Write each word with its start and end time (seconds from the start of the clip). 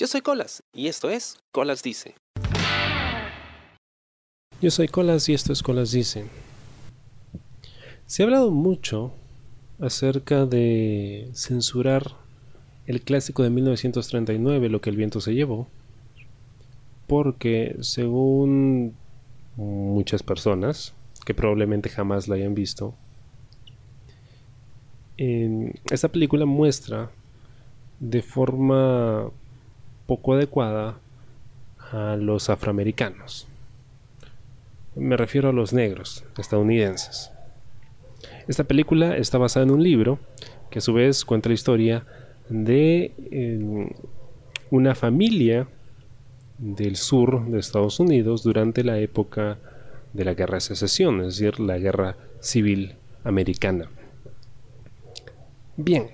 Yo 0.00 0.06
soy 0.06 0.22
Colas 0.22 0.62
y 0.72 0.88
esto 0.88 1.10
es 1.10 1.36
Colas 1.52 1.82
Dice. 1.82 2.14
Yo 4.62 4.70
soy 4.70 4.88
Colas 4.88 5.28
y 5.28 5.34
esto 5.34 5.52
es 5.52 5.62
Colas 5.62 5.90
Dice. 5.90 6.24
Se 8.06 8.22
ha 8.22 8.24
hablado 8.24 8.50
mucho 8.50 9.12
acerca 9.78 10.46
de 10.46 11.28
censurar 11.34 12.16
el 12.86 13.02
clásico 13.02 13.42
de 13.42 13.50
1939, 13.50 14.70
Lo 14.70 14.80
que 14.80 14.88
el 14.88 14.96
viento 14.96 15.20
se 15.20 15.34
llevó, 15.34 15.68
porque 17.06 17.76
según 17.80 18.94
muchas 19.56 20.22
personas, 20.22 20.94
que 21.26 21.34
probablemente 21.34 21.90
jamás 21.90 22.26
la 22.26 22.36
hayan 22.36 22.54
visto, 22.54 22.94
esta 25.18 26.08
película 26.08 26.46
muestra 26.46 27.10
de 27.98 28.22
forma 28.22 29.30
poco 30.10 30.34
adecuada 30.34 30.98
a 31.92 32.16
los 32.16 32.50
afroamericanos. 32.50 33.46
Me 34.96 35.16
refiero 35.16 35.50
a 35.50 35.52
los 35.52 35.72
negros 35.72 36.24
estadounidenses. 36.36 37.30
Esta 38.48 38.64
película 38.64 39.16
está 39.16 39.38
basada 39.38 39.66
en 39.66 39.70
un 39.70 39.84
libro 39.84 40.18
que 40.68 40.80
a 40.80 40.82
su 40.82 40.94
vez 40.94 41.24
cuenta 41.24 41.48
la 41.48 41.54
historia 41.54 42.06
de 42.48 43.12
eh, 43.30 43.94
una 44.72 44.96
familia 44.96 45.68
del 46.58 46.96
sur 46.96 47.46
de 47.46 47.60
Estados 47.60 48.00
Unidos 48.00 48.42
durante 48.42 48.82
la 48.82 48.98
época 48.98 49.58
de 50.12 50.24
la 50.24 50.34
guerra 50.34 50.56
de 50.56 50.62
secesión, 50.62 51.20
es 51.20 51.38
decir, 51.38 51.60
la 51.60 51.78
guerra 51.78 52.16
civil 52.40 52.96
americana. 53.22 53.88
Bien, 55.76 56.08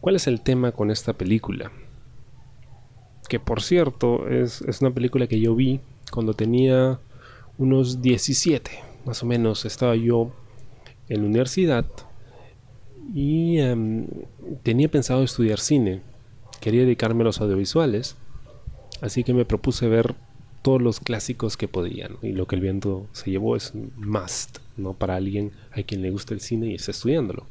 ¿cuál 0.00 0.16
es 0.16 0.26
el 0.26 0.40
tema 0.40 0.72
con 0.72 0.90
esta 0.90 1.12
película? 1.12 1.70
Que 3.28 3.40
por 3.40 3.62
cierto 3.62 4.28
es, 4.28 4.62
una 4.80 4.90
película 4.90 5.26
que 5.26 5.40
yo 5.40 5.54
vi 5.54 5.80
cuando 6.10 6.34
tenía 6.34 6.98
unos 7.58 8.02
17, 8.02 8.70
más 9.04 9.22
o 9.22 9.26
menos. 9.26 9.64
Estaba 9.64 9.96
yo 9.96 10.32
en 11.08 11.22
la 11.22 11.26
universidad 11.26 11.86
y 13.14 13.58
em, 13.58 14.06
tenía 14.62 14.90
pensado 14.90 15.22
estudiar 15.22 15.60
cine. 15.60 16.02
Quería 16.60 16.82
dedicarme 16.82 17.22
a 17.22 17.26
los 17.26 17.40
audiovisuales, 17.40 18.16
así 19.00 19.24
que 19.24 19.34
me 19.34 19.44
propuse 19.44 19.88
ver 19.88 20.14
todos 20.62 20.82
los 20.82 20.98
clásicos 20.98 21.56
que 21.56 21.68
podían. 21.68 22.16
Y 22.22 22.32
lo 22.32 22.46
que 22.46 22.56
el 22.56 22.62
viento 22.62 23.06
se 23.12 23.30
llevó 23.30 23.54
es 23.56 23.72
must, 23.96 24.58
¿no? 24.76 24.94
Para 24.94 25.16
alguien 25.16 25.52
a 25.70 25.82
quien 25.82 26.02
le 26.02 26.10
gusta 26.10 26.34
el 26.34 26.40
cine 26.40 26.66
y 26.68 26.74
está 26.74 26.90
estudiándolo. 26.90 27.46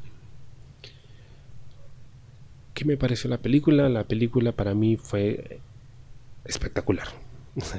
¿Qué 2.73 2.84
me 2.84 2.98
pareció 2.98 3.30
la 3.30 3.38
película? 3.38 3.88
La 3.88 4.03
película 4.03 4.52
para 4.52 4.73
mí 4.73 4.98
fue 4.98 5.62
espectacular. 6.46 7.08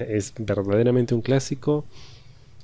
Es 0.08 0.32
verdaderamente 0.38 1.14
un 1.14 1.22
clásico. 1.22 1.84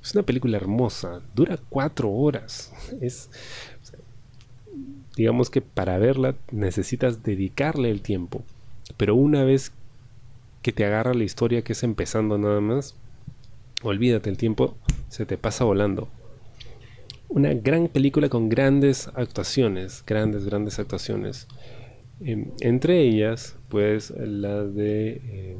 Es 0.02 0.14
una 0.14 0.24
película 0.24 0.56
hermosa. 0.56 1.20
Dura 1.34 1.58
cuatro 1.68 2.10
horas. 2.10 2.72
Es. 3.00 3.30
Digamos 5.16 5.50
que 5.50 5.60
para 5.60 5.98
verla 5.98 6.34
necesitas 6.50 7.22
dedicarle 7.22 7.90
el 7.90 8.00
tiempo. 8.00 8.42
Pero 8.96 9.14
una 9.14 9.44
vez 9.44 9.72
que 10.62 10.72
te 10.72 10.84
agarra 10.84 11.12
la 11.12 11.24
historia 11.24 11.62
que 11.62 11.72
es 11.72 11.82
empezando 11.82 12.38
nada 12.38 12.60
más, 12.60 12.94
olvídate 13.82 14.30
el 14.30 14.36
tiempo, 14.36 14.76
se 15.08 15.26
te 15.26 15.36
pasa 15.36 15.64
volando. 15.64 16.08
Una 17.28 17.52
gran 17.54 17.88
película 17.88 18.28
con 18.28 18.48
grandes 18.48 19.08
actuaciones, 19.14 20.02
grandes, 20.06 20.44
grandes 20.44 20.78
actuaciones. 20.78 21.48
Em, 22.20 22.50
entre 22.60 23.00
ellas, 23.02 23.56
pues 23.68 24.10
la 24.10 24.64
de 24.64 25.16
em, 25.16 25.58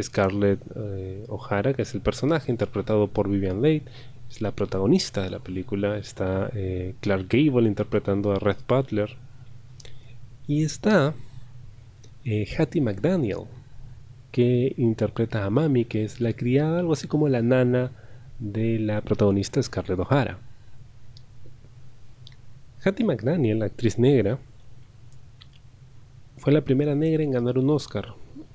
Scarlett 0.00 0.60
eh, 0.76 1.24
O'Hara, 1.28 1.74
que 1.74 1.82
es 1.82 1.94
el 1.94 2.00
personaje 2.00 2.50
interpretado 2.50 3.08
por 3.08 3.28
Vivian 3.28 3.62
Leigh, 3.62 3.82
es 4.28 4.42
la 4.42 4.52
protagonista 4.52 5.22
de 5.22 5.30
la 5.30 5.38
película. 5.38 5.96
Está 5.96 6.50
eh, 6.54 6.94
Clark 7.00 7.26
Gable 7.28 7.66
interpretando 7.66 8.32
a 8.32 8.38
Red 8.38 8.58
Butler. 8.68 9.16
Y 10.46 10.64
está 10.64 11.14
eh, 12.24 12.46
Hattie 12.58 12.80
McDaniel, 12.80 13.44
que 14.32 14.74
interpreta 14.76 15.44
a 15.44 15.50
Mami, 15.50 15.84
que 15.84 16.04
es 16.04 16.20
la 16.20 16.32
criada, 16.32 16.80
algo 16.80 16.92
así 16.92 17.06
como 17.06 17.28
la 17.28 17.42
nana 17.42 17.92
de 18.38 18.78
la 18.78 19.00
protagonista 19.02 19.62
Scarlett 19.62 19.98
O'Hara. 19.98 20.38
Hattie 22.84 23.04
McDaniel, 23.04 23.58
la 23.58 23.66
actriz 23.66 23.98
negra, 23.98 24.38
fue 26.36 26.52
la 26.52 26.62
primera 26.62 26.94
negra 26.94 27.24
en 27.24 27.32
ganar 27.32 27.58
un 27.58 27.68
Oscar 27.70 28.14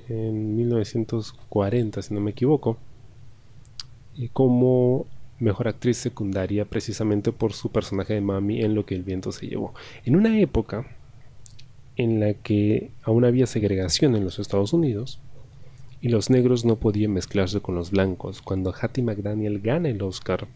en 0.09 0.55
1940, 0.55 2.01
si 2.01 2.13
no 2.13 2.19
me 2.19 2.31
equivoco, 2.31 2.77
como 4.31 5.05
mejor 5.39 5.67
actriz 5.67 5.97
secundaria 5.97 6.65
precisamente 6.65 7.31
por 7.31 7.53
su 7.53 7.69
personaje 7.71 8.13
de 8.13 8.21
Mami 8.21 8.61
en 8.61 8.75
Lo 8.75 8.85
que 8.85 8.95
el 8.95 9.03
viento 9.03 9.31
se 9.31 9.47
llevó. 9.47 9.73
En 10.05 10.15
una 10.15 10.39
época 10.39 10.85
en 11.95 12.19
la 12.19 12.33
que 12.33 12.91
aún 13.03 13.25
había 13.25 13.45
segregación 13.45 14.15
en 14.15 14.23
los 14.23 14.39
Estados 14.39 14.73
Unidos 14.73 15.19
y 16.01 16.09
los 16.09 16.29
negros 16.29 16.65
no 16.65 16.77
podían 16.77 17.13
mezclarse 17.13 17.61
con 17.61 17.75
los 17.75 17.91
blancos, 17.91 18.41
cuando 18.41 18.73
Hattie 18.79 19.03
McDaniel 19.03 19.59
gana 19.59 19.89
el 19.89 20.01
Oscar, 20.01 20.47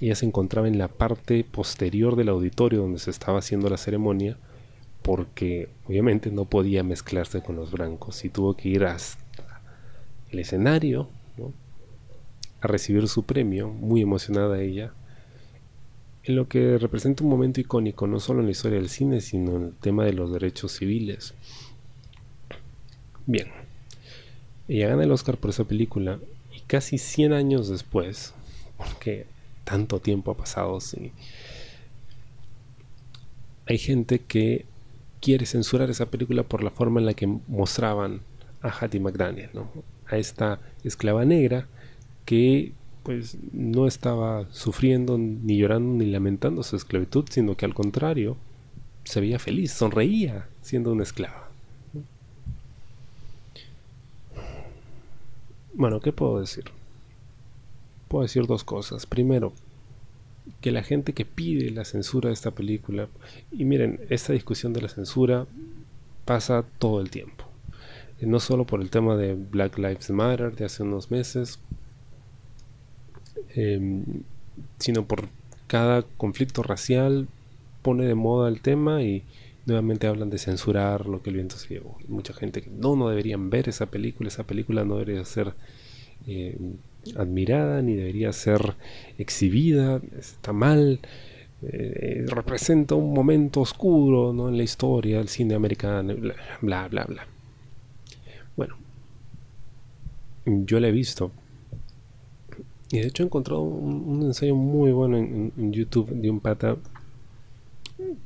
ella 0.00 0.14
se 0.14 0.26
encontraba 0.26 0.68
en 0.68 0.78
la 0.78 0.88
parte 0.88 1.44
posterior 1.44 2.16
del 2.16 2.30
auditorio 2.30 2.80
donde 2.80 2.98
se 2.98 3.10
estaba 3.10 3.38
haciendo 3.38 3.68
la 3.68 3.76
ceremonia, 3.76 4.36
porque 5.02 5.68
obviamente 5.86 6.30
no 6.30 6.44
podía 6.44 6.82
mezclarse 6.82 7.42
con 7.42 7.56
los 7.56 7.72
blancos 7.72 8.24
y 8.24 8.28
tuvo 8.28 8.54
que 8.56 8.68
ir 8.68 8.84
hasta 8.84 9.60
el 10.30 10.38
escenario 10.38 11.08
a 12.60 12.66
recibir 12.66 13.08
su 13.08 13.24
premio, 13.24 13.68
muy 13.68 14.02
emocionada 14.02 14.60
ella, 14.60 14.92
en 16.24 16.36
lo 16.36 16.48
que 16.48 16.76
representa 16.76 17.24
un 17.24 17.30
momento 17.30 17.60
icónico 17.60 18.06
no 18.06 18.20
solo 18.20 18.40
en 18.40 18.46
la 18.46 18.52
historia 18.52 18.78
del 18.78 18.90
cine, 18.90 19.20
sino 19.20 19.56
en 19.56 19.62
el 19.64 19.72
tema 19.72 20.04
de 20.04 20.12
los 20.12 20.30
derechos 20.32 20.72
civiles. 20.72 21.34
Bien, 23.26 23.48
ella 24.68 24.88
gana 24.88 25.04
el 25.04 25.12
Oscar 25.12 25.38
por 25.38 25.50
esa 25.50 25.64
película 25.64 26.18
y 26.54 26.60
casi 26.60 26.98
100 26.98 27.32
años 27.32 27.68
después, 27.68 28.34
porque 28.76 29.26
tanto 29.64 30.00
tiempo 30.00 30.30
ha 30.30 30.36
pasado, 30.36 30.80
sí, 30.80 31.12
hay 33.66 33.78
gente 33.78 34.18
que 34.18 34.66
quiere 35.20 35.46
censurar 35.46 35.90
esa 35.90 36.06
película 36.06 36.42
por 36.42 36.62
la 36.62 36.70
forma 36.70 37.00
en 37.00 37.06
la 37.06 37.14
que 37.14 37.26
mostraban 37.26 38.20
a 38.62 38.68
Hattie 38.68 39.00
McDaniel, 39.00 39.50
a 40.06 40.16
esta 40.16 40.60
esclava 40.84 41.24
negra 41.24 41.66
que 42.24 42.72
pues 43.02 43.38
no 43.52 43.86
estaba 43.86 44.46
sufriendo 44.52 45.16
ni 45.18 45.56
llorando 45.56 46.04
ni 46.04 46.10
lamentando 46.10 46.62
su 46.62 46.76
esclavitud, 46.76 47.24
sino 47.30 47.56
que 47.56 47.64
al 47.64 47.74
contrario 47.74 48.36
se 49.04 49.20
veía 49.20 49.38
feliz, 49.38 49.72
sonreía 49.72 50.48
siendo 50.60 50.92
una 50.92 51.02
esclava. 51.02 51.48
Bueno, 55.72 56.00
¿qué 56.00 56.12
puedo 56.12 56.40
decir? 56.40 56.64
Puedo 58.08 58.22
decir 58.22 58.46
dos 58.46 58.64
cosas. 58.64 59.06
Primero, 59.06 59.52
que 60.60 60.70
la 60.70 60.82
gente 60.82 61.12
que 61.12 61.24
pide 61.24 61.70
la 61.70 61.84
censura 61.84 62.28
de 62.28 62.34
esta 62.34 62.50
película, 62.50 63.08
y 63.52 63.64
miren, 63.64 64.00
esta 64.10 64.32
discusión 64.32 64.72
de 64.72 64.82
la 64.82 64.88
censura 64.88 65.46
pasa 66.24 66.64
todo 66.78 67.00
el 67.00 67.10
tiempo. 67.10 67.44
No 68.20 68.38
solo 68.38 68.66
por 68.66 68.82
el 68.82 68.90
tema 68.90 69.16
de 69.16 69.34
Black 69.34 69.78
Lives 69.78 70.10
Matter 70.10 70.54
de 70.54 70.66
hace 70.66 70.82
unos 70.82 71.10
meses, 71.10 71.58
em, 73.54 74.04
sino 74.78 75.04
por 75.06 75.28
cada 75.66 76.02
conflicto 76.02 76.62
racial 76.62 77.28
pone 77.82 78.04
de 78.04 78.14
moda 78.14 78.48
el 78.48 78.60
tema 78.60 79.02
y 79.02 79.24
nuevamente 79.66 80.06
hablan 80.06 80.30
de 80.30 80.38
censurar 80.38 81.06
lo 81.06 81.22
que 81.22 81.30
el 81.30 81.36
viento 81.36 81.56
se 81.56 81.74
llevó. 81.74 81.96
Mucha 82.08 82.34
gente 82.34 82.60
que 82.62 82.70
no, 82.70 82.96
no 82.96 83.08
deberían 83.08 83.50
ver 83.50 83.68
esa 83.68 83.86
película, 83.86 84.28
esa 84.28 84.44
película 84.44 84.84
no 84.84 84.98
debería 84.98 85.24
ser 85.24 85.54
eh, 86.26 86.58
admirada 87.16 87.82
ni 87.82 87.94
debería 87.94 88.32
ser 88.32 88.76
exhibida, 89.18 90.00
está 90.18 90.52
mal, 90.52 91.00
eh, 91.62 92.24
representa 92.26 92.94
un 92.94 93.12
momento 93.12 93.60
oscuro 93.60 94.32
¿no? 94.32 94.48
en 94.48 94.56
la 94.56 94.62
historia 94.62 95.18
del 95.18 95.28
cine 95.28 95.54
americano, 95.54 96.14
bla, 96.62 96.88
bla, 96.88 97.04
bla, 97.04 97.26
Bueno, 98.56 98.76
yo 100.46 100.80
la 100.80 100.88
he 100.88 100.92
visto. 100.92 101.32
Y 102.92 102.98
de 102.98 103.06
hecho 103.06 103.22
he 103.22 103.26
encontrado 103.26 103.60
un, 103.60 104.22
ensayo 104.22 104.56
muy 104.56 104.90
bueno 104.90 105.16
en, 105.16 105.52
en, 105.56 105.72
YouTube 105.72 106.10
de 106.10 106.28
un 106.28 106.40
pata 106.40 106.76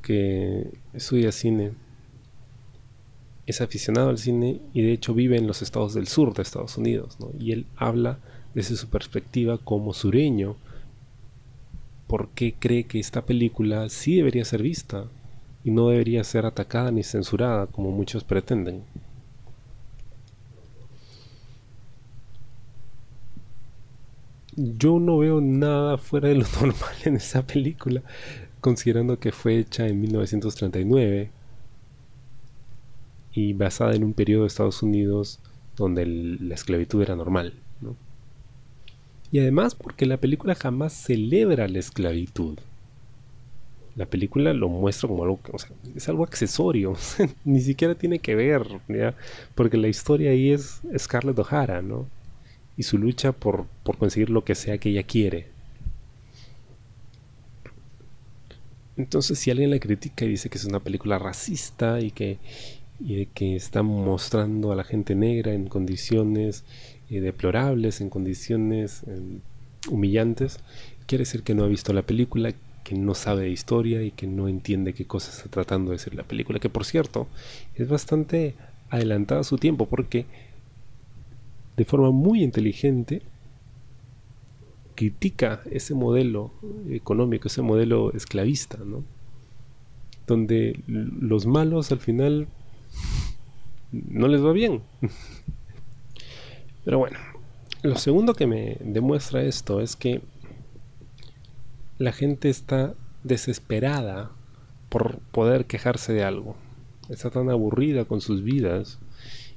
que 0.00 0.70
estudia 0.94 1.32
cine. 1.32 1.72
Es 3.46 3.60
aficionado 3.60 4.08
al 4.08 4.16
cine 4.16 4.60
y 4.72 4.80
de 4.80 4.92
hecho 4.92 5.12
vive 5.12 5.36
en 5.36 5.46
los 5.46 5.60
estados 5.60 5.92
del 5.92 6.06
sur 6.06 6.32
de 6.32 6.42
Estados 6.42 6.78
Unidos. 6.78 7.18
¿no? 7.20 7.30
Y 7.38 7.52
él 7.52 7.66
habla 7.76 8.20
desde 8.54 8.76
su 8.76 8.88
perspectiva 8.88 9.58
como 9.58 9.92
sureño, 9.92 10.56
por 12.06 12.28
qué 12.28 12.54
cree 12.58 12.84
que 12.84 13.00
esta 13.00 13.22
película 13.22 13.88
sí 13.88 14.16
debería 14.16 14.44
ser 14.44 14.62
vista 14.62 15.06
y 15.64 15.70
no 15.70 15.88
debería 15.88 16.22
ser 16.24 16.46
atacada 16.46 16.90
ni 16.90 17.02
censurada 17.02 17.66
como 17.66 17.90
muchos 17.90 18.22
pretenden. 18.22 18.84
Yo 24.56 25.00
no 25.00 25.18
veo 25.18 25.40
nada 25.40 25.98
fuera 25.98 26.28
de 26.28 26.36
lo 26.36 26.46
normal 26.60 26.94
en 27.04 27.16
esa 27.16 27.44
película, 27.44 28.02
considerando 28.60 29.18
que 29.18 29.32
fue 29.32 29.58
hecha 29.58 29.88
en 29.88 30.00
1939 30.00 31.30
y 33.32 33.52
basada 33.52 33.94
en 33.94 34.04
un 34.04 34.14
periodo 34.14 34.42
de 34.42 34.48
Estados 34.48 34.82
Unidos 34.82 35.40
donde 35.76 36.06
la 36.06 36.54
esclavitud 36.54 37.02
era 37.02 37.16
normal. 37.16 37.63
Y 39.34 39.40
además 39.40 39.74
porque 39.74 40.06
la 40.06 40.18
película 40.18 40.54
jamás 40.54 40.92
celebra 40.92 41.66
la 41.66 41.80
esclavitud. 41.80 42.56
La 43.96 44.06
película 44.06 44.52
lo 44.52 44.68
muestra 44.68 45.08
como 45.08 45.24
algo, 45.24 45.40
o 45.52 45.58
sea, 45.58 45.70
es 45.96 46.08
algo 46.08 46.22
accesorio, 46.22 46.94
ni 47.44 47.60
siquiera 47.60 47.96
tiene 47.96 48.20
que 48.20 48.36
ver, 48.36 48.64
porque 49.56 49.76
la 49.76 49.88
historia 49.88 50.30
ahí 50.30 50.52
es 50.52 50.82
Scarlett 50.96 51.36
O'Hara, 51.40 51.82
¿no? 51.82 52.06
Y 52.76 52.84
su 52.84 52.96
lucha 52.96 53.32
por, 53.32 53.66
por 53.82 53.98
conseguir 53.98 54.30
lo 54.30 54.44
que 54.44 54.54
sea 54.54 54.78
que 54.78 54.90
ella 54.90 55.02
quiere. 55.02 55.48
Entonces, 58.96 59.36
si 59.36 59.50
alguien 59.50 59.70
la 59.70 59.80
critica 59.80 60.24
y 60.24 60.28
dice 60.28 60.48
que 60.48 60.58
es 60.58 60.64
una 60.64 60.78
película 60.78 61.18
racista 61.18 61.98
y 61.98 62.12
que, 62.12 62.38
y 63.00 63.26
que 63.26 63.56
está 63.56 63.82
mostrando 63.82 64.70
a 64.70 64.76
la 64.76 64.84
gente 64.84 65.16
negra 65.16 65.54
en 65.54 65.66
condiciones 65.66 66.62
eh, 67.10 67.20
deplorables, 67.20 68.00
en 68.00 68.10
condiciones 68.10 69.02
em, 69.06 69.40
humillantes, 69.90 70.58
quiere 71.06 71.22
decir 71.22 71.42
que 71.42 71.54
no 71.54 71.64
ha 71.64 71.68
visto 71.68 71.92
la 71.92 72.02
película, 72.02 72.52
que 72.82 72.94
no 72.94 73.14
sabe 73.14 73.42
de 73.42 73.50
historia 73.50 74.02
y 74.02 74.10
que 74.10 74.26
no 74.26 74.48
entiende 74.48 74.92
qué 74.92 75.06
cosa 75.06 75.30
está 75.30 75.48
tratando 75.48 75.90
de 75.90 75.96
decir 75.96 76.14
la 76.14 76.24
película, 76.24 76.58
que 76.58 76.68
por 76.68 76.84
cierto 76.84 77.26
es 77.74 77.88
bastante 77.88 78.54
adelantada 78.90 79.40
a 79.40 79.44
su 79.44 79.56
tiempo 79.56 79.86
porque 79.86 80.26
de 81.76 81.84
forma 81.84 82.10
muy 82.10 82.42
inteligente 82.42 83.22
critica 84.94 85.60
ese 85.70 85.94
modelo 85.94 86.52
económico, 86.90 87.48
ese 87.48 87.62
modelo 87.62 88.12
esclavista. 88.12 88.78
Donde 90.26 90.80
los 90.86 91.46
malos 91.46 91.92
al 91.92 91.98
final 91.98 92.46
no 93.92 94.28
les 94.28 94.44
va 94.44 94.52
bien. 94.52 94.82
Pero 96.84 96.98
bueno, 96.98 97.18
lo 97.82 97.96
segundo 97.96 98.34
que 98.34 98.46
me 98.46 98.76
demuestra 98.80 99.42
esto 99.42 99.80
es 99.80 99.96
que 99.96 100.22
la 101.98 102.12
gente 102.12 102.50
está 102.50 102.94
desesperada 103.22 104.30
por 104.88 105.18
poder 105.32 105.66
quejarse 105.66 106.12
de 106.12 106.24
algo. 106.24 106.56
Está 107.08 107.30
tan 107.30 107.50
aburrida 107.50 108.04
con 108.04 108.20
sus 108.20 108.42
vidas 108.42 108.98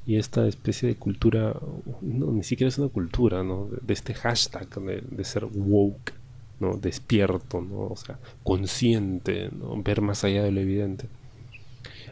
y 0.06 0.16
esta 0.16 0.48
especie 0.48 0.88
de 0.88 0.96
cultura, 0.96 1.56
no, 2.02 2.32
ni 2.32 2.44
siquiera 2.44 2.70
es 2.70 2.78
una 2.78 2.88
cultura, 2.88 3.44
¿no? 3.44 3.68
De, 3.82 3.94
este 3.94 4.14
hashtag 4.14 4.70
de, 4.70 5.24
ser 5.26 5.46
woke, 5.46 6.14
¿no? 6.62 6.78
Despierto, 6.78 7.62
¿no? 7.62 7.88
O 7.88 7.96
sea, 7.98 8.18
consciente, 8.44 9.50
¿no? 9.52 9.82
Ver 9.84 10.02
más 10.02 10.24
allá 10.24 10.44
de 10.44 10.52
lo 10.52 10.62
evidente. 10.62 11.08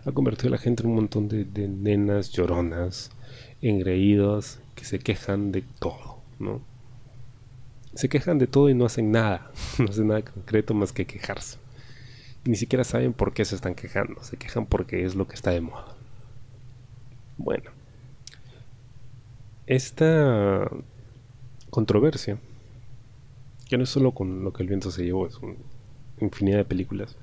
Ha 0.03 0.12
convertido 0.12 0.50
a 0.50 0.51
la 0.51 0.57
gente 0.57 0.83
en 0.83 0.89
un 0.89 0.95
montón 0.95 1.29
de, 1.29 1.45
de 1.45 1.69
nenas 1.69 2.31
lloronas, 2.31 3.12
engreídos, 3.61 4.59
que 4.75 4.85
se 4.85 4.99
quejan 4.99 5.51
de 5.51 5.63
todo, 5.79 6.19
¿no? 6.39 6.61
Se 7.93 8.09
quejan 8.09 8.37
de 8.37 8.47
todo 8.47 8.69
y 8.69 8.73
no 8.73 8.85
hacen 8.85 9.11
nada, 9.11 9.51
no 9.79 9.85
hacen 9.85 10.07
nada 10.07 10.23
concreto 10.23 10.73
más 10.73 10.91
que 10.91 11.05
quejarse. 11.05 11.57
Ni 12.45 12.55
siquiera 12.55 12.83
saben 12.83 13.13
por 13.13 13.33
qué 13.33 13.43
se 13.45 13.55
están 13.55 13.73
quejando, 13.73 14.23
se 14.23 14.37
quejan 14.37 14.65
porque 14.65 15.05
es 15.05 15.15
lo 15.15 15.27
que 15.27 15.35
está 15.35 15.51
de 15.51 15.61
moda. 15.61 15.95
Bueno, 17.37 17.71
esta 19.67 20.69
controversia, 21.69 22.37
que 23.67 23.77
no 23.77 23.83
es 23.83 23.89
solo 23.89 24.11
con 24.11 24.43
lo 24.43 24.53
que 24.53 24.63
el 24.63 24.69
viento 24.69 24.91
se 24.91 25.03
llevó, 25.03 25.25
es 25.25 25.37
una 25.37 25.55
infinidad 26.21 26.57
de 26.57 26.65
películas, 26.65 27.17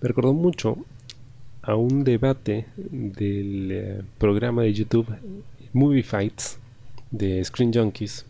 me 0.00 0.08
recordó 0.08 0.32
mucho 0.32 0.76
a 1.62 1.76
un 1.76 2.04
debate 2.04 2.66
del 2.76 3.70
eh, 3.70 4.02
programa 4.18 4.62
de 4.62 4.72
YouTube 4.72 5.06
Movie 5.72 6.02
Fights 6.02 6.58
de 7.10 7.42
Screen 7.44 7.72
Junkies 7.72 8.26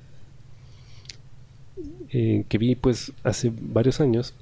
eh, 2.10 2.44
que 2.46 2.58
vi 2.58 2.74
pues 2.74 3.12
hace 3.24 3.50
varios 3.58 4.00
años. 4.00 4.34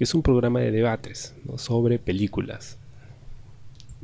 Es 0.00 0.14
un 0.14 0.22
programa 0.22 0.60
de 0.60 0.72
debates 0.72 1.34
sobre 1.56 1.98
películas. 1.98 2.76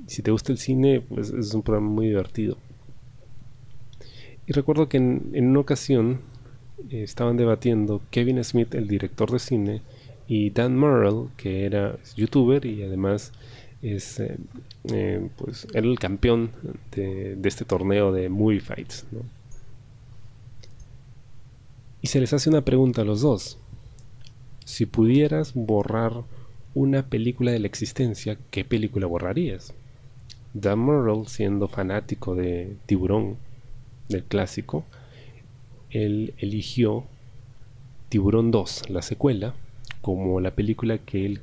Si 0.06 0.22
te 0.22 0.30
gusta 0.30 0.52
el 0.52 0.58
cine 0.58 1.00
pues 1.00 1.30
es 1.30 1.52
un 1.54 1.62
programa 1.62 1.88
muy 1.88 2.06
divertido. 2.06 2.56
Y 4.46 4.52
recuerdo 4.52 4.88
que 4.88 4.98
en, 4.98 5.32
una 5.34 5.58
ocasión 5.58 6.20
eh, 6.90 7.02
estaban 7.02 7.36
debatiendo 7.36 8.00
Kevin 8.10 8.42
Smith 8.44 8.76
el 8.76 8.86
director 8.86 9.32
de 9.32 9.40
cine 9.40 9.82
y 10.28 10.50
Dan 10.50 10.78
Murrell 10.78 11.28
que 11.36 11.64
era 11.64 11.98
youtuber 12.14 12.64
y 12.64 12.82
además 12.84 13.32
es 13.82 14.20
eh, 14.20 14.36
eh, 14.92 15.28
pues 15.36 15.66
era 15.74 15.86
el 15.86 15.98
campeón 15.98 16.50
de, 16.92 17.38
este 17.44 17.64
torneo 17.64 18.12
de 18.12 18.28
movie 18.28 18.60
fights 18.60 19.06
y 22.00 22.06
se 22.06 22.20
les 22.20 22.32
hace 22.32 22.48
una 22.48 22.62
pregunta 22.64 23.02
a 23.02 23.04
los 23.04 23.20
dos 23.20 23.58
si 24.64 24.86
pudieras 24.86 25.52
borrar 25.54 26.24
una 26.74 27.06
película 27.08 27.52
de 27.52 27.58
la 27.58 27.66
existencia 27.66 28.38
¿qué 28.50 28.64
película 28.64 29.06
borrarías? 29.06 29.72
Dan 30.54 30.78
Murrell 30.78 31.26
siendo 31.26 31.68
fanático 31.68 32.34
de 32.34 32.76
Tiburón 32.86 33.36
del 34.08 34.24
clásico 34.24 34.84
él 35.90 36.34
eligió 36.38 37.04
Tiburón 38.08 38.50
2 38.50 38.90
la 38.90 39.02
secuela 39.02 39.54
como 40.00 40.40
la 40.40 40.52
película 40.52 40.98
que 40.98 41.26
él 41.26 41.40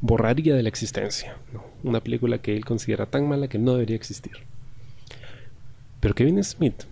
borraría 0.00 0.54
de 0.54 0.62
la 0.62 0.68
existencia. 0.68 1.36
Una 1.82 2.00
película 2.00 2.38
que 2.38 2.56
él 2.56 2.64
considera 2.64 3.06
tan 3.06 3.28
mala 3.28 3.48
que 3.48 3.58
no 3.58 3.72
debería 3.72 3.96
existir. 3.96 4.32
Pero 6.00 6.14
Kevin 6.14 6.42
Smith 6.42 6.84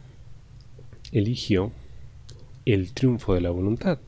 eligió 1.12 1.72
El 2.64 2.92
triunfo 2.92 3.34
de 3.34 3.40
la 3.40 3.50
voluntad, 3.50 3.98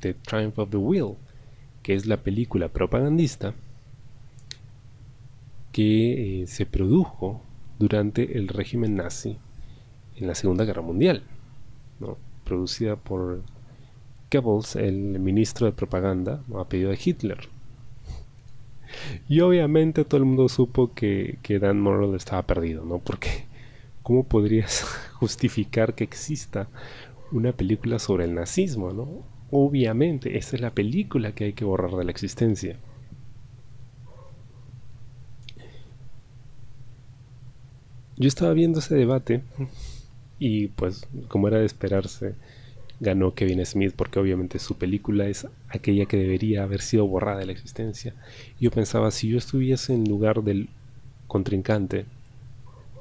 The 0.00 0.14
Triumph 0.14 0.58
of 0.58 0.70
the 0.70 0.76
Will, 0.76 1.14
que 1.82 1.94
es 1.94 2.06
la 2.06 2.16
película 2.16 2.68
propagandista 2.68 3.54
que 5.70 6.42
eh, 6.42 6.46
se 6.46 6.66
produjo 6.66 7.42
durante 7.78 8.36
el 8.36 8.48
régimen 8.48 8.96
nazi 8.96 9.38
en 10.16 10.26
la 10.26 10.34
Segunda 10.34 10.64
Guerra 10.64 10.82
Mundial, 10.82 11.22
producida 12.44 12.96
por 12.96 13.42
Goebbels, 14.30 14.76
el 14.76 15.18
ministro 15.18 15.66
de 15.66 15.72
propaganda, 15.72 16.42
a 16.54 16.64
pedido 16.68 16.90
de 16.90 16.98
Hitler. 17.02 17.48
Y 19.28 19.40
obviamente 19.40 20.04
todo 20.04 20.18
el 20.18 20.24
mundo 20.24 20.48
supo 20.48 20.92
que, 20.94 21.38
Dan 21.60 21.80
Morrell 21.80 22.14
estaba 22.14 22.42
perdido, 22.46 22.84
¿no? 22.84 22.98
Porque 22.98 23.46
¿cómo 24.02 24.24
podrías 24.24 24.82
justificar 25.14 25.94
que 25.94 26.04
exista 26.04 26.68
una 27.30 27.52
película 27.52 27.98
sobre 27.98 28.24
el 28.24 28.34
nazismo, 28.34 28.92
¿no? 28.92 29.26
Obviamente, 29.50 30.38
esa 30.38 30.56
es 30.56 30.62
la 30.62 30.74
película 30.74 31.34
que 31.34 31.44
hay 31.44 31.52
que 31.52 31.64
borrar 31.64 31.92
de 31.92 32.04
la 32.04 32.10
existencia. 32.10 32.78
Yo 38.16 38.28
estaba 38.28 38.52
viendo 38.52 38.78
ese 38.78 38.94
debate 38.94 39.42
y 40.38 40.68
pues 40.68 41.06
como 41.28 41.48
era 41.48 41.58
de 41.58 41.66
esperarse, 41.66 42.34
ganó 43.02 43.34
Kevin 43.34 43.66
Smith 43.66 43.94
porque 43.96 44.20
obviamente 44.20 44.60
su 44.60 44.76
película 44.76 45.26
es 45.26 45.48
aquella 45.68 46.06
que 46.06 46.16
debería 46.16 46.62
haber 46.62 46.80
sido 46.80 47.04
borrada 47.04 47.40
de 47.40 47.46
la 47.46 47.52
existencia. 47.52 48.14
Yo 48.60 48.70
pensaba, 48.70 49.10
si 49.10 49.28
yo 49.28 49.38
estuviese 49.38 49.92
en 49.92 50.04
lugar 50.08 50.44
del 50.44 50.68
contrincante 51.26 52.06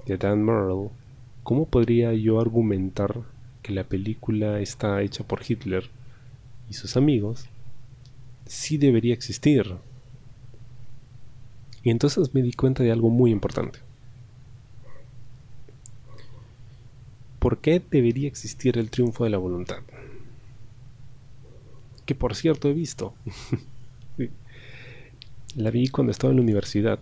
de 0.08 0.18
Dan 0.18 0.44
Murrell, 0.44 0.90
¿cómo 1.44 1.68
podría 1.68 2.14
yo 2.14 2.42
argumentar 2.42 3.22
que 3.62 3.74
la 3.74 3.84
película 3.84 4.60
está 4.60 5.00
hecha 5.04 5.24
por 5.24 5.44
Hitler 5.48 5.84
y 6.68 6.74
sus 6.74 6.98
amigos? 6.98 7.46
Sí 8.48 8.80
debería 8.80 9.14
existir. 9.14 9.76
Y 11.84 11.92
entonces 11.92 12.34
me 12.34 12.42
di 12.42 12.54
cuenta 12.54 12.82
de 12.82 12.92
algo 12.92 13.12
muy 13.12 13.30
importante. 13.30 13.91
¿Por 17.52 17.60
qué 17.60 17.82
debería 17.92 18.30
existir 18.30 18.78
el 18.78 18.90
triunfo 18.90 19.26
de 19.26 19.30
la 19.30 19.38
voluntad? 19.38 19.80
Que 22.06 22.16
por 22.16 22.34
cierto 22.34 22.70
he 22.70 22.74
visto. 22.74 23.14
La 25.58 25.70
vi 25.70 25.90
cuando 25.90 26.12
estaba 26.12 26.32
en 26.32 26.38
la 26.38 26.44
universidad. 26.44 27.00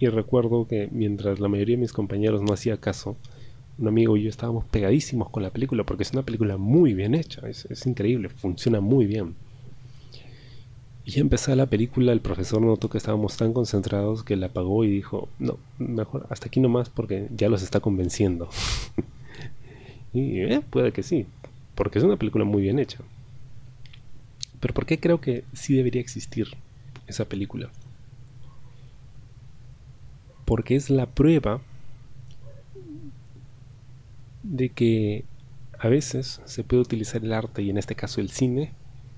Y 0.00 0.08
recuerdo 0.08 0.66
que 0.66 0.88
mientras 0.90 1.38
la 1.38 1.46
mayoría 1.46 1.76
de 1.76 1.82
mis 1.82 1.92
compañeros 1.92 2.42
no 2.42 2.52
hacía 2.52 2.78
caso, 2.78 3.16
un 3.78 3.86
amigo 3.86 4.16
y 4.16 4.24
yo 4.24 4.28
estábamos 4.28 4.64
pegadísimos 4.64 5.30
con 5.30 5.44
la 5.44 5.50
película 5.50 5.84
porque 5.84 6.02
es 6.02 6.10
una 6.10 6.22
película 6.22 6.56
muy 6.56 6.92
bien 6.92 7.14
hecha, 7.14 7.48
es, 7.48 7.86
increíble, 7.86 8.30
funciona 8.30 8.80
muy 8.80 9.06
bien. 9.06 9.36
Y 11.04 11.12
ya 11.12 11.20
empezaba 11.20 11.54
la 11.54 11.66
película, 11.66 12.10
el 12.10 12.20
profesor 12.20 12.60
notó 12.60 12.90
que 12.90 12.98
estábamos 12.98 13.36
tan 13.36 13.52
concentrados 13.52 14.24
que 14.24 14.34
la 14.34 14.46
apagó 14.46 14.82
y 14.82 14.90
dijo, 14.90 15.28
no, 15.38 15.60
mejor 15.78 16.26
hasta 16.30 16.48
aquí 16.48 16.58
nomás 16.58 16.90
porque 16.90 17.28
ya 17.30 17.48
los 17.48 17.62
está 17.62 17.78
convenciendo. 17.78 18.48
Y 20.12 20.40
eh, 20.40 20.60
puede 20.68 20.92
que 20.92 21.02
sí, 21.02 21.26
porque 21.74 21.98
es 21.98 22.04
una 22.04 22.16
película 22.16 22.44
muy 22.44 22.62
bien 22.62 22.78
hecha. 22.78 22.98
Pero 24.60 24.74
¿por 24.74 24.86
qué 24.86 24.98
creo 25.00 25.20
que 25.20 25.44
sí 25.52 25.74
debería 25.74 26.00
existir 26.00 26.48
esa 27.06 27.24
película? 27.24 27.70
Porque 30.44 30.76
es 30.76 30.90
la 30.90 31.06
prueba 31.06 31.60
de 34.42 34.68
que 34.70 35.24
a 35.78 35.88
veces 35.88 36.42
se 36.44 36.64
puede 36.64 36.82
utilizar 36.82 37.24
el 37.24 37.32
arte, 37.32 37.62
y 37.62 37.70
en 37.70 37.78
este 37.78 37.94
caso 37.94 38.20
el 38.20 38.30
cine, 38.30 38.72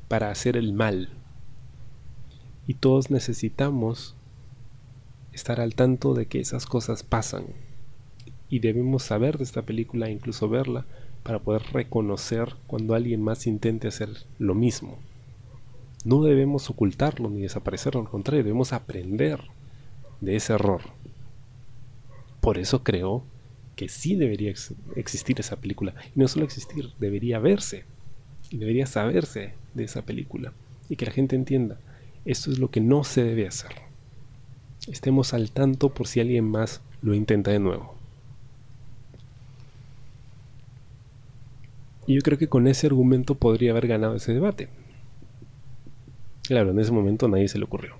para 0.08 0.30
hacer 0.30 0.56
el 0.56 0.72
mal. 0.72 1.08
Y 2.66 2.74
todos 2.74 3.10
necesitamos 3.10 4.14
estar 5.32 5.60
al 5.60 5.74
tanto 5.74 6.14
de 6.14 6.26
que 6.26 6.38
esas 6.38 6.66
cosas 6.66 7.02
pasan. 7.02 7.46
Y 8.52 8.58
debemos 8.58 9.04
saber 9.04 9.38
de 9.38 9.44
esta 9.44 9.62
película, 9.62 10.08
e 10.08 10.12
incluso 10.12 10.46
verla, 10.46 10.84
para 11.22 11.38
poder 11.38 11.62
reconocer 11.72 12.54
cuando 12.66 12.94
alguien 12.94 13.22
más 13.22 13.46
intente 13.46 13.88
hacer 13.88 14.10
lo 14.38 14.54
mismo. 14.54 14.98
No 16.04 16.22
debemos 16.22 16.68
ocultarlo 16.68 17.30
ni 17.30 17.40
desaparecerlo, 17.40 18.02
al 18.02 18.10
contrario, 18.10 18.44
debemos 18.44 18.74
aprender 18.74 19.40
de 20.20 20.36
ese 20.36 20.52
error. 20.52 20.82
Por 22.42 22.58
eso 22.58 22.84
creo 22.84 23.24
que 23.74 23.88
sí 23.88 24.16
debería 24.16 24.52
existir 24.96 25.40
esa 25.40 25.56
película. 25.56 25.94
Y 26.14 26.20
no 26.20 26.28
solo 26.28 26.44
existir, 26.44 26.90
debería 27.00 27.38
verse. 27.38 27.84
Y 28.50 28.58
debería 28.58 28.84
saberse 28.84 29.54
de 29.72 29.84
esa 29.84 30.02
película. 30.02 30.52
Y 30.90 30.96
que 30.96 31.06
la 31.06 31.12
gente 31.12 31.36
entienda, 31.36 31.78
esto 32.26 32.50
es 32.50 32.58
lo 32.58 32.70
que 32.70 32.82
no 32.82 33.02
se 33.02 33.24
debe 33.24 33.46
hacer. 33.46 33.72
Estemos 34.88 35.32
al 35.32 35.52
tanto 35.52 35.88
por 35.88 36.06
si 36.06 36.20
alguien 36.20 36.50
más 36.50 36.82
lo 37.00 37.14
intenta 37.14 37.50
de 37.50 37.58
nuevo. 37.58 38.01
Y 42.06 42.14
yo 42.14 42.22
creo 42.22 42.38
que 42.38 42.48
con 42.48 42.66
ese 42.66 42.86
argumento 42.86 43.34
podría 43.36 43.70
haber 43.70 43.86
ganado 43.86 44.16
ese 44.16 44.34
debate. 44.34 44.68
Claro, 46.42 46.70
en 46.70 46.78
ese 46.80 46.92
momento 46.92 47.28
nadie 47.28 47.48
se 47.48 47.58
le 47.58 47.64
ocurrió. 47.64 47.94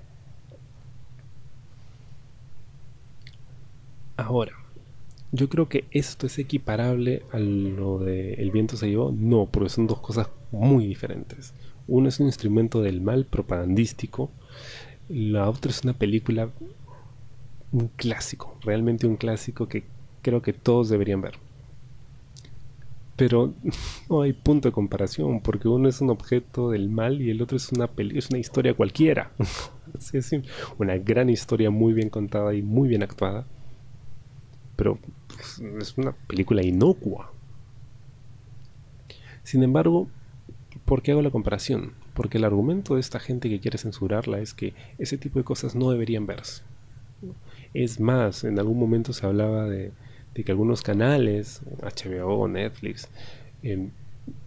Ahora, 4.16 4.52
yo 5.30 5.48
creo 5.48 5.68
que 5.68 5.84
esto 5.92 6.26
es 6.26 6.38
equiparable 6.38 7.22
a 7.32 7.38
lo 7.38 7.98
de 7.98 8.34
El 8.34 8.50
viento 8.50 8.76
se 8.76 8.88
llevó. 8.88 9.12
No, 9.16 9.46
porque 9.46 9.70
son 9.70 9.86
dos 9.86 10.00
cosas 10.00 10.28
muy 10.50 10.86
diferentes. 10.86 11.54
Uno 11.86 12.08
es 12.08 12.20
un 12.20 12.26
instrumento 12.26 12.82
del 12.82 13.00
mal 13.00 13.24
propagandístico. 13.24 14.30
La 15.08 15.48
otra 15.48 15.70
es 15.70 15.82
una 15.84 15.92
película, 15.92 16.50
un 17.72 17.88
clásico, 17.96 18.58
realmente 18.62 19.06
un 19.06 19.16
clásico 19.16 19.68
que 19.68 19.84
creo 20.22 20.42
que 20.42 20.52
todos 20.52 20.88
deberían 20.88 21.20
ver 21.20 21.38
pero 23.16 23.54
no 24.08 24.22
hay 24.22 24.32
punto 24.32 24.68
de 24.68 24.72
comparación 24.72 25.40
porque 25.40 25.68
uno 25.68 25.88
es 25.88 26.00
un 26.00 26.10
objeto 26.10 26.70
del 26.70 26.88
mal 26.88 27.20
y 27.20 27.30
el 27.30 27.42
otro 27.42 27.56
es 27.56 27.70
una 27.72 27.88
es 27.96 28.30
una 28.30 28.38
historia 28.38 28.74
cualquiera. 28.74 29.32
Es 30.14 30.32
una 30.78 30.96
gran 30.96 31.28
historia 31.28 31.70
muy 31.70 31.92
bien 31.92 32.08
contada 32.08 32.54
y 32.54 32.62
muy 32.62 32.88
bien 32.88 33.02
actuada 33.02 33.44
pero 34.74 34.98
es 35.78 35.98
una 35.98 36.12
película 36.12 36.64
inocua. 36.64 37.30
Sin 39.42 39.62
embargo 39.62 40.08
¿por 40.86 41.02
qué 41.02 41.12
hago 41.12 41.20
la 41.20 41.30
comparación? 41.30 41.92
porque 42.14 42.38
el 42.38 42.44
argumento 42.44 42.94
de 42.94 43.00
esta 43.00 43.18
gente 43.18 43.48
que 43.48 43.60
quiere 43.60 43.78
censurarla 43.78 44.38
es 44.38 44.54
que 44.54 44.74
ese 44.98 45.18
tipo 45.18 45.38
de 45.38 45.44
cosas 45.44 45.74
no 45.74 45.90
deberían 45.90 46.26
verse. 46.26 46.62
Es 47.74 48.00
más 48.00 48.44
en 48.44 48.58
algún 48.58 48.78
momento 48.78 49.12
se 49.12 49.24
hablaba 49.24 49.66
de 49.66 49.92
de 50.34 50.44
que 50.44 50.52
algunos 50.52 50.82
canales, 50.82 51.62
HBO, 51.80 52.48
Netflix, 52.48 53.08
em, 53.62 53.90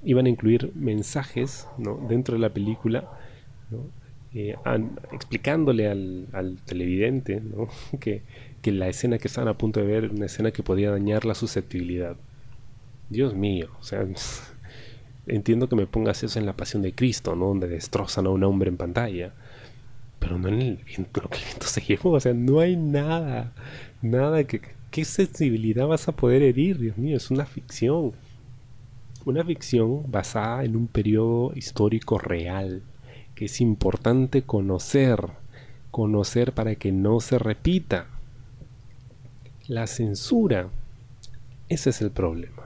iban 0.04 0.26
a 0.26 0.30
incluir 0.30 0.72
mensajes 0.76 1.68
dentro 2.08 2.36
de 2.36 2.42
la 2.42 2.50
película, 2.50 3.10
eh, 4.34 4.56
explicándole 5.12 5.88
al, 5.88 6.58
televidente 6.66 7.42
que, 8.00 8.22
que, 8.62 8.72
la 8.72 8.88
escena 8.88 9.18
que 9.18 9.28
estaban 9.28 9.48
a 9.48 9.58
punto 9.58 9.80
de 9.80 9.86
ver 9.86 10.04
era 10.06 10.14
una 10.14 10.26
escena 10.26 10.52
que 10.52 10.64
podía 10.64 10.92
dañar 10.92 11.26
la 11.26 11.36
susceptibilidad. 11.36 12.16
Dios 13.10 13.36
mío, 13.36 13.70
o 13.80 13.84
sea, 13.84 14.06
entiendo 15.28 15.70
que 15.70 15.76
me 15.76 15.88
pongas 15.88 16.24
eso 16.24 16.40
en 16.40 16.46
la 16.46 16.54
pasión 16.54 16.82
de 16.82 16.94
Cristo, 16.94 17.36
¿no? 17.36 17.48
donde 17.48 17.68
destrozan 17.68 18.28
a 18.28 18.30
un 18.30 18.44
hombre 18.44 18.70
en 18.70 18.78
pantalla, 18.78 19.34
pero 20.20 20.40
no 20.40 20.48
en 20.48 20.62
el 20.62 20.78
viento, 20.78 21.22
lo 21.24 21.30
que 21.30 21.38
el 21.38 21.46
viento 21.46 21.68
se 21.68 21.82
llevó, 21.82 22.12
o 22.12 22.20
sea, 22.20 22.34
no 22.34 22.60
hay 22.60 22.76
nada, 22.76 23.54
nada 24.02 24.44
que, 24.44 24.62
¿Qué 24.96 25.04
sensibilidad 25.04 25.88
vas 25.88 26.08
a 26.08 26.14
poder 26.14 26.42
herir? 26.42 26.80
Dios 26.80 26.98
mío, 26.98 27.18
es 27.18 27.30
una 27.30 27.46
ficción. 27.46 28.14
Una 29.26 29.44
ficción 29.44 30.10
basada 30.10 30.64
en 30.64 30.78
un 30.78 30.88
periodo 30.88 31.52
histórico 31.54 32.18
real, 32.18 32.82
que 33.36 33.44
es 33.44 33.60
importante 33.60 34.44
conocer, 34.44 35.20
conocer 35.92 36.54
para 36.54 36.76
que 36.76 36.94
no 36.94 37.20
se 37.20 37.40
repita. 37.40 38.08
La 39.68 39.86
censura, 39.86 40.70
ese 41.68 41.90
es 41.90 42.02
el 42.02 42.12
problema. 42.12 42.64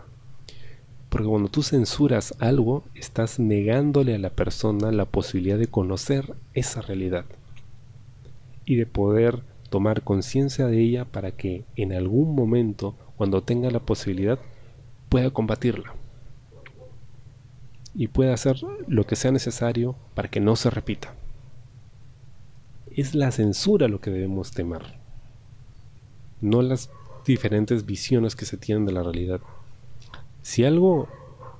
Porque 1.10 1.28
cuando 1.28 1.50
tú 1.50 1.64
censuras 1.64 2.36
algo, 2.38 2.84
estás 2.94 3.40
negándole 3.40 4.14
a 4.14 4.20
la 4.20 4.30
persona 4.30 4.92
la 4.92 5.06
posibilidad 5.06 5.58
de 5.58 5.66
conocer 5.66 6.36
esa 6.54 6.82
realidad 6.82 7.26
y 8.66 8.76
de 8.76 8.86
poder 8.86 9.42
tomar 9.70 10.04
conciencia 10.04 10.68
de 10.68 10.82
ella 10.82 11.06
para 11.06 11.32
que 11.32 11.64
en 11.76 11.94
algún 11.94 12.36
momento, 12.36 12.96
cuando 13.18 13.42
tenga 13.44 13.70
la 13.72 13.80
posibilidad, 13.80 14.40
pueda 15.10 15.32
combatirla 15.32 15.96
y 17.96 18.08
pueda 18.08 18.34
hacer 18.34 18.58
lo 18.88 19.06
que 19.06 19.16
sea 19.16 19.32
necesario 19.32 19.96
para 20.14 20.30
que 20.30 20.40
no 20.40 20.56
se 20.56 20.70
repita. 20.70 21.14
Es 22.96 23.16
la 23.16 23.32
censura 23.32 23.88
lo 23.88 24.02
que 24.02 24.12
debemos 24.12 24.52
temer, 24.52 24.82
no 26.42 26.62
las 26.62 26.90
diferentes 27.26 27.86
visiones 27.86 28.36
que 28.36 28.46
se 28.46 28.58
tienen 28.58 28.86
de 28.86 28.92
la 28.92 29.04
realidad. 29.04 29.42
Si 30.42 30.66
algo 30.66 31.08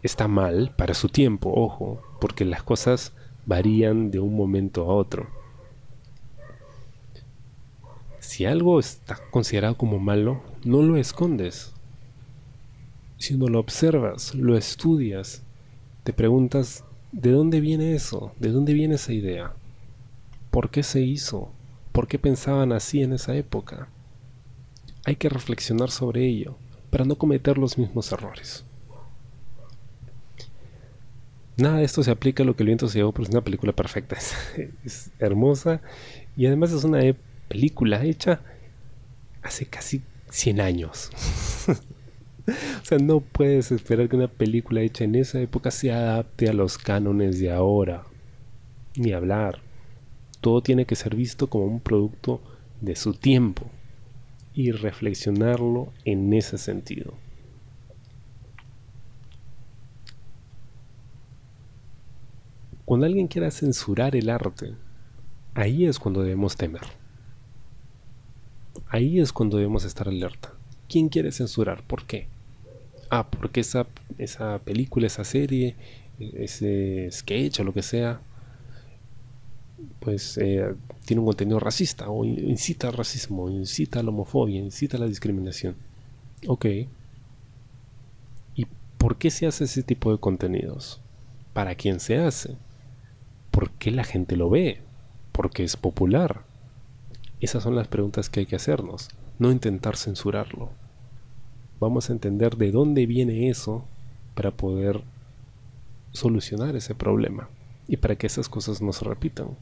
está 0.02 0.28
mal 0.28 0.74
para 0.76 0.94
su 0.94 1.10
tiempo, 1.10 1.52
ojo, 1.56 2.02
porque 2.20 2.46
las 2.46 2.64
cosas 2.64 3.14
varían 3.46 4.12
de 4.12 4.20
un 4.20 4.36
momento 4.36 4.84
a 4.84 4.94
otro 4.94 5.39
si 8.30 8.46
algo 8.46 8.80
está 8.80 9.18
considerado 9.32 9.76
como 9.76 9.98
malo, 9.98 10.44
no 10.64 10.84
lo 10.84 10.98
escondes, 10.98 11.74
sino 13.18 13.48
lo 13.48 13.60
observas, 13.60 14.36
lo 14.36 14.56
estudias, 14.56 15.42
te 16.04 16.14
preguntas, 16.14 16.84
¿de 17.12 17.32
dónde 17.32 17.60
viene 17.60 17.96
eso? 17.96 18.32
¿De 18.40 18.52
dónde 18.52 18.76
viene 18.76 18.96
esa 18.96 19.14
idea? 19.14 19.54
¿Por 20.52 20.70
qué 20.70 20.84
se 20.84 21.02
hizo? 21.02 21.52
¿Por 21.92 22.08
qué 22.08 22.20
pensaban 22.20 22.72
así 22.72 23.02
en 23.02 23.14
esa 23.14 23.36
época? 23.36 23.90
Hay 25.06 25.16
que 25.16 25.28
reflexionar 25.28 25.90
sobre 25.90 26.28
ello 26.28 26.56
para 26.92 27.06
no 27.06 27.18
cometer 27.18 27.58
los 27.58 27.80
mismos 27.80 28.12
errores. 28.12 28.64
Nada 31.58 31.78
de 31.78 31.84
esto 31.84 32.04
se 32.04 32.12
aplica 32.12 32.44
a 32.44 32.46
lo 32.46 32.56
que 32.56 32.62
el 32.62 32.68
viento 32.68 32.88
se 32.88 33.00
llevó, 33.00 33.12
pero 33.12 33.24
es 33.24 33.32
una 33.32 33.44
película 33.44 33.74
perfecta, 33.74 34.18
es, 34.86 35.10
hermosa 35.18 35.82
y 36.38 36.46
además 36.46 36.72
es 36.72 36.84
una 36.84 37.00
película 37.50 38.06
hecha 38.06 38.40
hace 39.42 39.66
casi 39.66 40.02
100 40.30 40.62
años. 40.62 41.10
o 42.48 42.86
sea, 42.86 43.00
no 43.00 43.20
puedes 43.20 43.72
esperar 43.72 44.08
que 44.08 44.16
una 44.16 44.28
película 44.30 44.82
hecha 44.82 45.04
en 45.04 45.16
esa 45.16 45.42
época 45.42 45.72
se 45.72 45.92
adapte 45.92 46.48
a 46.48 46.54
los 46.54 46.78
cánones 46.78 47.40
de 47.40 47.52
ahora. 47.52 48.04
Ni 48.96 49.12
hablar. 49.12 49.60
Todo 50.40 50.62
tiene 50.62 50.86
que 50.86 50.96
ser 50.96 51.16
visto 51.16 51.48
como 51.50 51.66
un 51.66 51.82
producto 51.82 52.42
de 52.80 52.96
su 52.96 53.14
tiempo 53.14 53.70
y 54.54 54.72
reflexionarlo 54.72 55.92
en 56.06 56.32
ese 56.34 56.58
sentido. 56.58 57.14
Cuando 62.86 63.06
alguien 63.06 63.28
quiera 63.28 63.52
censurar 63.52 64.16
el 64.16 64.30
arte, 64.30 64.74
ahí 65.54 65.86
es 65.86 66.00
cuando 66.00 66.24
debemos 66.24 66.56
temer. 66.56 66.99
Ahí 68.90 69.20
es 69.20 69.32
cuando 69.32 69.58
debemos 69.58 69.86
estar 69.86 70.08
alerta. 70.08 70.52
¿Quién 70.88 71.10
quiere 71.10 71.32
censurar? 71.32 71.84
¿Por 71.84 72.06
qué? 72.06 72.28
Ah, 73.12 73.28
porque 73.30 73.62
esa, 73.62 73.88
esa 74.18 74.60
película, 74.60 75.08
esa 75.08 75.24
serie, 75.24 75.76
ese 76.20 77.08
sketch 77.12 77.60
o 77.60 77.64
lo 77.64 77.74
que 77.74 77.84
sea, 77.84 78.20
pues 80.00 80.38
eh, 80.38 80.74
tiene 81.06 81.20
un 81.20 81.28
contenido 81.28 81.60
racista 81.60 82.10
o 82.10 82.26
incita 82.26 82.88
al 82.88 82.94
racismo, 82.94 83.50
incita 83.50 84.00
a 84.00 84.04
la 84.04 84.10
homofobia, 84.10 84.60
incita 84.60 84.98
a 84.98 85.00
la 85.00 85.08
discriminación. 85.08 85.76
Ok. 86.48 86.66
¿Y 88.56 88.66
por 88.98 89.18
qué 89.18 89.30
se 89.30 89.46
hace 89.46 89.66
ese 89.66 89.84
tipo 89.84 90.12
de 90.12 90.18
contenidos? 90.18 91.00
¿Para 91.54 91.76
quién 91.76 92.00
se 92.00 92.18
hace? 92.18 92.56
¿Por 93.52 93.72
qué 93.72 93.92
la 93.92 94.04
gente 94.04 94.36
lo 94.36 94.50
ve? 94.50 94.82
Porque 95.32 95.64
es 95.64 95.78
popular. 95.78 96.42
Esas 97.40 97.64
son 97.64 97.76
las 97.76 97.88
preguntas 97.88 98.30
que 98.30 98.42
hay 98.42 98.46
que 98.46 98.58
hacernos, 98.58 99.10
no 99.38 99.52
intentar 99.52 99.96
censurarlo. 99.96 100.70
Vamos 101.80 102.10
a 102.10 102.14
entender 102.14 102.58
de 102.58 102.72
dónde 102.72 103.06
viene 103.06 103.50
eso 103.50 103.86
para 104.36 104.52
poder 104.52 105.02
solucionar 106.12 106.76
ese 106.76 106.96
problema 106.96 107.50
y 107.88 107.98
para 107.98 108.16
que 108.16 108.28
esas 108.28 108.50
cosas 108.50 108.82
no 108.82 108.92
se 108.92 109.06
repitan. 109.06 109.58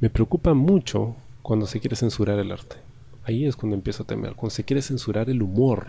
Me 0.00 0.10
preocupa 0.10 0.54
mucho 0.54 1.16
cuando 1.42 1.66
se 1.66 1.80
quiere 1.80 1.96
censurar 1.96 2.38
el 2.38 2.52
arte. 2.52 2.76
Ahí 3.24 3.44
es 3.44 3.56
cuando 3.56 3.76
empiezo 3.76 4.02
a 4.02 4.06
temer, 4.06 4.34
cuando 4.34 4.54
se 4.54 4.64
quiere 4.64 4.82
censurar 4.82 5.28
el 5.28 5.42
humor. 5.42 5.88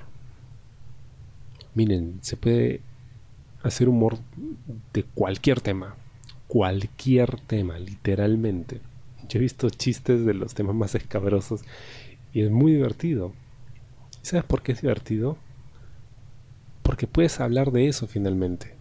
Miren, 1.74 2.20
se 2.22 2.36
puede 2.36 2.82
hacer 3.64 3.88
humor 3.88 4.18
de 4.94 5.04
cualquier 5.04 5.62
tema, 5.62 5.96
cualquier 6.48 7.40
tema, 7.42 7.78
literalmente. 7.80 8.82
Yo 9.30 9.40
he 9.40 9.42
visto 9.42 9.70
chistes 9.70 10.26
de 10.26 10.34
los 10.34 10.54
temas 10.54 10.76
más 10.76 10.96
escabrosos 10.96 11.62
y 12.34 12.42
es 12.42 12.52
muy 12.52 12.74
divertido. 12.74 13.34
¿Sabes 14.22 14.46
por 14.46 14.62
qué 14.62 14.72
es 14.72 14.82
divertido? 14.82 15.38
Porque 16.84 17.08
puedes 17.08 17.40
hablar 17.40 17.72
de 17.72 17.88
eso 17.88 18.08
finalmente 18.08 18.76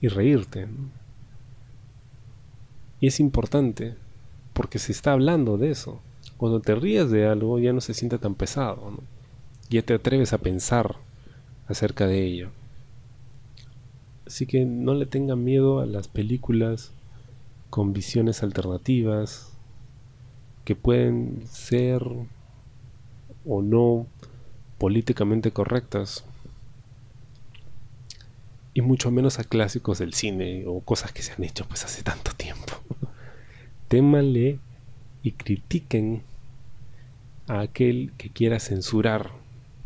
y 0.00 0.08
reírte. 0.08 0.66
Y 3.00 3.06
es 3.06 3.20
importante 3.20 3.94
porque 4.52 4.78
se 4.78 4.92
está 4.92 5.12
hablando 5.12 5.56
de 5.56 5.70
eso. 5.70 6.00
Cuando 6.36 6.60
te 6.60 6.74
ríes 6.74 7.10
de 7.10 7.26
algo 7.26 7.58
ya 7.58 7.72
no 7.72 7.80
se 7.80 7.94
siente 7.94 8.18
tan 8.18 8.34
pesado. 8.34 8.98
Ya 9.70 9.82
te 9.82 9.94
atreves 9.94 10.32
a 10.32 10.38
pensar 10.38 10.96
acerca 11.68 12.06
de 12.06 12.24
ello. 12.24 12.50
Así 14.26 14.46
que 14.46 14.64
no 14.64 14.94
le 14.94 15.06
tengan 15.06 15.44
miedo 15.44 15.80
a 15.80 15.86
las 15.86 16.08
películas 16.08 16.92
con 17.70 17.92
visiones 17.92 18.42
alternativas 18.42 19.55
que 20.66 20.74
pueden 20.74 21.46
ser 21.48 22.02
o 23.46 23.62
no 23.62 24.08
políticamente 24.78 25.52
correctas 25.52 26.24
y 28.74 28.80
mucho 28.80 29.12
menos 29.12 29.38
a 29.38 29.44
clásicos 29.44 30.00
del 30.00 30.12
cine 30.12 30.64
o 30.66 30.80
cosas 30.80 31.12
que 31.12 31.22
se 31.22 31.32
han 31.32 31.44
hecho 31.44 31.64
pues 31.66 31.84
hace 31.84 32.02
tanto 32.02 32.32
tiempo. 32.32 32.74
Témanle 33.88 34.58
y 35.22 35.32
critiquen 35.32 36.24
a 37.46 37.60
aquel 37.60 38.12
que 38.18 38.30
quiera 38.30 38.58
censurar 38.58 39.30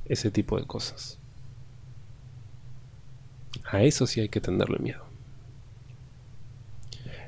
ese 0.07 0.31
tipo 0.31 0.59
de 0.59 0.67
cosas. 0.67 1.19
A 3.71 3.83
eso 3.83 4.07
sí 4.07 4.23
hay 4.23 4.31
que 4.31 4.41
tenerle 4.41 4.79
miedo. 4.79 5.10